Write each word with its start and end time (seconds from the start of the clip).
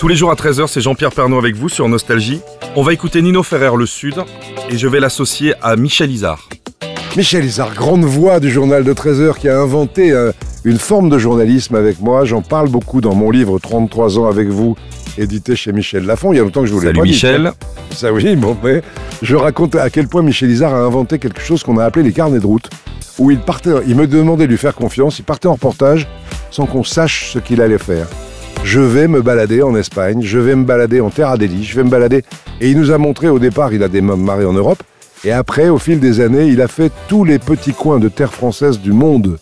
Tous 0.00 0.08
les 0.08 0.16
jours 0.16 0.30
à 0.30 0.34
13h, 0.34 0.66
c'est 0.66 0.80
Jean-Pierre 0.80 1.12
Pernaud 1.12 1.36
avec 1.36 1.56
vous 1.56 1.68
sur 1.68 1.86
Nostalgie. 1.86 2.40
On 2.74 2.80
va 2.80 2.94
écouter 2.94 3.20
Nino 3.20 3.42
Ferrer 3.42 3.76
Le 3.76 3.84
Sud 3.84 4.14
et 4.70 4.78
je 4.78 4.88
vais 4.88 4.98
l'associer 4.98 5.52
à 5.60 5.76
Michel 5.76 6.10
Isard. 6.10 6.48
Michel 7.18 7.44
Isard, 7.44 7.74
grande 7.74 8.06
voix 8.06 8.40
du 8.40 8.50
journal 8.50 8.82
de 8.82 8.94
13h 8.94 9.36
qui 9.36 9.50
a 9.50 9.60
inventé 9.60 10.10
euh, 10.12 10.32
une 10.64 10.78
forme 10.78 11.10
de 11.10 11.18
journalisme 11.18 11.74
avec 11.74 12.00
moi. 12.00 12.24
J'en 12.24 12.40
parle 12.40 12.70
beaucoup 12.70 13.02
dans 13.02 13.14
mon 13.14 13.30
livre 13.30 13.58
33 13.58 14.18
ans 14.18 14.26
avec 14.26 14.48
vous, 14.48 14.74
édité 15.18 15.54
chez 15.54 15.70
Michel 15.70 16.06
Lafon. 16.06 16.32
Il 16.32 16.36
y 16.36 16.40
a 16.40 16.44
longtemps 16.44 16.62
que 16.62 16.68
je 16.68 16.72
vous 16.72 16.80
l'ai 16.80 16.86
Salut 16.86 17.00
pas 17.00 17.04
dit, 17.04 17.10
Michel. 17.10 17.52
Ça 17.90 18.10
oui, 18.10 18.36
bon, 18.36 18.56
mais 18.64 18.80
je 19.20 19.36
raconte 19.36 19.74
à 19.74 19.90
quel 19.90 20.08
point 20.08 20.22
Michel 20.22 20.50
Isard 20.50 20.74
a 20.74 20.78
inventé 20.78 21.18
quelque 21.18 21.42
chose 21.42 21.62
qu'on 21.62 21.76
a 21.76 21.84
appelé 21.84 22.06
les 22.06 22.12
carnets 22.14 22.40
de 22.40 22.46
route, 22.46 22.70
où 23.18 23.30
il 23.30 23.40
partait, 23.40 23.74
il 23.86 23.96
me 23.96 24.06
demandait 24.06 24.46
de 24.46 24.50
lui 24.50 24.56
faire 24.56 24.74
confiance, 24.74 25.18
il 25.18 25.24
partait 25.24 25.48
en 25.48 25.52
reportage 25.52 26.08
sans 26.50 26.64
qu'on 26.64 26.84
sache 26.84 27.32
ce 27.34 27.38
qu'il 27.38 27.60
allait 27.60 27.76
faire. 27.76 28.06
Je 28.64 28.80
vais 28.80 29.08
me 29.08 29.20
balader 29.22 29.62
en 29.62 29.74
Espagne, 29.74 30.20
je 30.22 30.38
vais 30.38 30.54
me 30.54 30.64
balader 30.64 31.00
en 31.00 31.10
Terre 31.10 31.28
Adélie, 31.30 31.64
je 31.64 31.74
vais 31.76 31.82
me 31.84 31.90
balader. 31.90 32.22
Et 32.60 32.70
il 32.70 32.78
nous 32.78 32.90
a 32.92 32.98
montré 32.98 33.28
au 33.28 33.38
départ, 33.38 33.72
il 33.72 33.82
a 33.82 33.88
démarré 33.88 34.44
en 34.44 34.52
Europe, 34.52 34.82
et 35.24 35.32
après, 35.32 35.68
au 35.68 35.78
fil 35.78 35.98
des 35.98 36.20
années, 36.20 36.46
il 36.46 36.60
a 36.62 36.68
fait 36.68 36.90
tous 37.08 37.24
les 37.24 37.38
petits 37.38 37.72
coins 37.72 37.98
de 37.98 38.08
terre 38.08 38.32
française 38.32 38.78
du 38.78 38.92
monde. 38.92 39.38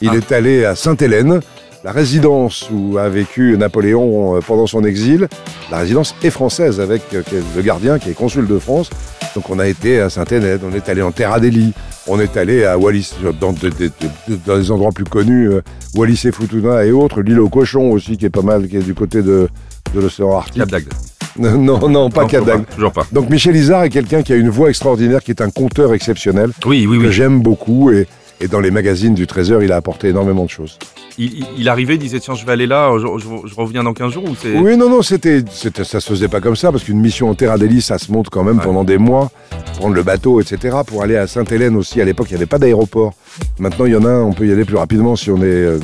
Il 0.00 0.10
Ah. 0.10 0.16
est 0.16 0.32
allé 0.32 0.64
à 0.64 0.74
Sainte-Hélène, 0.74 1.40
la 1.84 1.92
résidence 1.92 2.68
où 2.72 2.96
a 2.98 3.08
vécu 3.08 3.56
Napoléon 3.58 4.36
euh, 4.36 4.40
pendant 4.40 4.66
son 4.66 4.82
exil. 4.84 5.28
La 5.70 5.78
résidence 5.78 6.14
est 6.22 6.30
française 6.30 6.80
avec 6.80 7.02
euh, 7.14 7.22
le 7.56 7.62
gardien 7.62 7.98
qui 7.98 8.10
est 8.10 8.14
consul 8.14 8.46
de 8.46 8.58
France. 8.58 8.90
Donc 9.34 9.48
on 9.50 9.58
a 9.58 9.66
été 9.68 10.00
à 10.00 10.10
Sainte-Hélène, 10.10 10.60
on 10.64 10.74
est 10.74 10.88
allé 10.88 11.02
en 11.02 11.12
Terre 11.12 11.32
Adélie, 11.32 11.72
on 12.08 12.18
est 12.20 12.36
allé 12.36 12.64
à 12.64 12.76
Wallis, 12.78 13.12
dans, 13.40 13.52
de- 13.52 13.68
de- 13.68 13.90
de- 14.28 14.38
dans 14.46 14.56
des 14.58 14.70
endroits 14.70 14.90
plus 14.92 15.04
connus, 15.04 15.48
euh, 15.50 15.60
Wallis 15.94 16.20
et 16.24 16.32
Futuna 16.32 16.84
et 16.84 16.90
autres, 16.92 17.20
l'île 17.22 17.40
aux 17.40 17.48
cochons 17.48 17.90
aussi 17.92 18.16
qui 18.16 18.26
est 18.26 18.30
pas 18.30 18.42
mal, 18.42 18.66
qui 18.68 18.76
est 18.76 18.80
du 18.82 18.94
côté 18.94 19.22
de, 19.22 19.48
de 19.94 20.00
l'océan 20.00 20.32
Arctique. 20.36 20.62
Cap 20.62 20.70
d'Agde. 20.70 20.88
Non, 21.38 21.88
non, 21.88 22.10
pas 22.10 22.22
Non, 22.22 22.26
Cap 22.26 22.40
toujours 22.40 22.46
d'Agde. 22.46 22.66
Toujours 22.74 22.92
pas. 22.92 23.06
Donc 23.12 23.30
Michel 23.30 23.54
Isard 23.54 23.84
est 23.84 23.88
quelqu'un 23.90 24.22
qui 24.22 24.32
a 24.32 24.36
une 24.36 24.50
voix 24.50 24.68
extraordinaire, 24.68 25.22
qui 25.22 25.30
est 25.30 25.40
un 25.40 25.48
conteur 25.50 25.94
exceptionnel, 25.94 26.50
Oui, 26.66 26.86
oui, 26.88 26.98
que 26.98 27.06
oui. 27.06 27.12
j'aime 27.12 27.40
beaucoup 27.40 27.92
et, 27.92 28.08
et 28.40 28.48
dans 28.48 28.60
les 28.60 28.70
magazines 28.70 29.14
du 29.14 29.26
Trésor, 29.26 29.62
il 29.62 29.72
a 29.72 29.76
apporté 29.76 30.08
énormément 30.08 30.44
de 30.44 30.50
choses. 30.50 30.78
Il, 31.18 31.68
arrivait, 31.68 31.96
il 31.96 31.98
disait 31.98 32.18
tiens, 32.20 32.34
je 32.34 32.46
vais 32.46 32.52
aller 32.52 32.66
là, 32.66 32.90
je, 32.96 33.06
je- 33.18 33.48
je 33.48 33.54
reviens 33.54 33.82
dans 33.82 33.92
15 33.92 34.10
jours 34.12 34.24
ou 34.24 34.34
c'est. 34.40 34.56
Oui, 34.58 34.76
non, 34.78 34.88
non, 34.88 35.02
c'était, 35.02 35.44
c'était, 35.50 35.84
ça 35.84 36.00
se 36.00 36.08
faisait 36.08 36.28
pas 36.28 36.40
comme 36.40 36.56
ça, 36.56 36.72
parce 36.72 36.84
qu'une 36.84 36.98
mission 37.00 37.28
en 37.28 37.34
Terre 37.34 37.52
Adélie, 37.52 37.82
ça 37.82 37.98
se 37.98 38.10
monte 38.10 38.30
quand 38.30 38.42
même 38.42 38.56
Ouais. 38.56 38.64
pendant 38.64 38.84
des 38.84 38.96
mois, 38.96 39.30
prendre 39.78 39.94
le 39.94 40.02
bateau, 40.02 40.40
etc. 40.40 40.78
Pour 40.86 41.02
aller 41.02 41.16
à 41.16 41.26
Sainte-Hélène 41.26 41.76
aussi, 41.76 42.00
à 42.00 42.06
l'époque, 42.06 42.28
il 42.30 42.34
n'y 42.34 42.38
avait 42.38 42.46
pas 42.46 42.58
d'aéroport. 42.58 43.12
Maintenant, 43.58 43.84
il 43.84 43.92
y 43.92 43.96
en 43.96 44.04
a 44.04 44.08
un, 44.08 44.22
on 44.22 44.32
peut 44.32 44.46
y 44.46 44.52
aller 44.52 44.64
plus 44.64 44.76
rapidement 44.76 45.14
si 45.16 45.30
on 45.30 45.36
est 45.38 45.40
euh, 45.44 45.78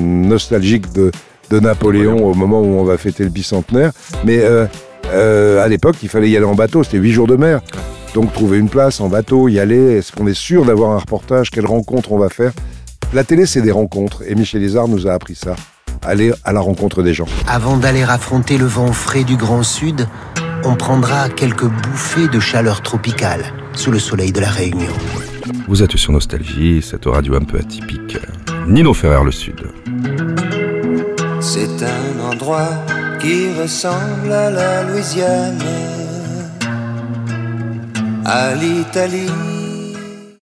nostalgique 0.00 0.92
de, 0.92 1.10
de 1.50 1.60
Napoléon 1.60 2.24
au 2.26 2.34
moment 2.34 2.60
où 2.60 2.66
on 2.78 2.84
va 2.84 2.96
fêter 2.96 3.24
le 3.24 3.30
bicentenaire. 3.30 3.92
Mais 4.24 4.38
euh, 4.40 4.64
euh, 5.12 5.62
à 5.62 5.68
l'époque, 5.68 5.96
il 6.02 6.08
fallait 6.08 6.30
y 6.30 6.36
aller 6.36 6.46
en 6.46 6.54
bateau, 6.54 6.82
c'était 6.82 6.98
huit 6.98 7.12
jours 7.12 7.26
de 7.26 7.36
mer. 7.36 7.60
Donc 8.14 8.32
trouver 8.32 8.58
une 8.58 8.68
place 8.68 9.00
en 9.00 9.08
bateau, 9.08 9.48
y 9.48 9.58
aller, 9.58 9.96
est-ce 9.96 10.12
qu'on 10.12 10.26
est 10.26 10.34
sûr 10.34 10.64
d'avoir 10.64 10.90
un 10.90 10.98
reportage, 10.98 11.50
quelle 11.50 11.66
rencontre 11.66 12.12
on 12.12 12.18
va 12.18 12.28
faire? 12.28 12.52
La 13.14 13.24
télé, 13.24 13.46
c'est 13.46 13.62
des 13.62 13.70
rencontres, 13.70 14.22
et 14.26 14.34
Michel 14.34 14.62
Isard 14.62 14.88
nous 14.88 15.06
a 15.06 15.12
appris 15.12 15.34
ça. 15.34 15.56
Aller 16.02 16.32
à 16.44 16.52
la 16.52 16.60
rencontre 16.60 17.02
des 17.02 17.14
gens. 17.14 17.26
Avant 17.46 17.76
d'aller 17.76 18.02
affronter 18.02 18.58
le 18.58 18.66
vent 18.66 18.92
frais 18.92 19.24
du 19.24 19.36
Grand 19.36 19.62
Sud, 19.62 20.06
on 20.64 20.74
prendra 20.74 21.28
quelques 21.28 21.66
bouffées 21.66 22.28
de 22.28 22.40
chaleur 22.40 22.82
tropicale 22.82 23.44
sous 23.74 23.90
le 23.90 23.98
soleil 23.98 24.32
de 24.32 24.40
la 24.40 24.50
Réunion. 24.50 24.92
Vous 25.68 25.82
êtes 25.82 25.96
sur 25.96 26.12
Nostalgie, 26.12 26.82
cette 26.82 27.06
radio 27.06 27.34
un 27.34 27.44
peu 27.44 27.58
atypique. 27.58 28.18
Nino 28.66 28.94
Ferrer 28.94 29.24
Le 29.24 29.32
Sud. 29.32 29.62
C'est 31.40 31.82
un 31.82 32.30
endroit 32.30 32.68
qui 33.20 33.52
ressemble 33.60 34.32
à 34.32 34.50
la 34.50 34.84
Louisiane, 34.84 35.58
à 38.24 38.54
l'Italie 38.54 39.51